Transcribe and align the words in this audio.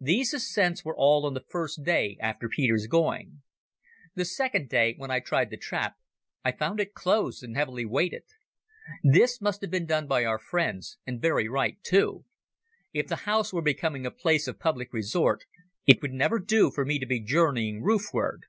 These 0.00 0.34
ascents 0.34 0.84
were 0.84 0.96
all 0.96 1.24
on 1.24 1.34
the 1.34 1.44
first 1.48 1.84
day 1.84 2.16
after 2.18 2.48
Peter's 2.48 2.88
going. 2.88 3.42
The 4.16 4.24
second 4.24 4.68
day, 4.68 4.94
when 4.98 5.12
I 5.12 5.20
tried 5.20 5.50
the 5.50 5.56
trap, 5.56 5.94
I 6.44 6.50
found 6.50 6.80
it 6.80 6.94
closed 6.94 7.44
and 7.44 7.56
heavily 7.56 7.84
weighted. 7.84 8.24
This 9.04 9.40
must 9.40 9.60
have 9.60 9.70
been 9.70 9.86
done 9.86 10.08
by 10.08 10.24
our 10.24 10.40
friends, 10.40 10.98
and 11.06 11.22
very 11.22 11.48
right, 11.48 11.80
too. 11.84 12.24
If 12.92 13.06
the 13.06 13.22
house 13.24 13.52
were 13.52 13.62
becoming 13.62 14.04
a 14.04 14.10
place 14.10 14.48
of 14.48 14.58
public 14.58 14.92
resort, 14.92 15.44
it 15.86 16.02
would 16.02 16.12
never 16.12 16.40
do 16.40 16.72
for 16.72 16.84
me 16.84 16.98
to 16.98 17.06
be 17.06 17.20
journeying 17.20 17.84
roof 17.84 18.06
ward. 18.12 18.46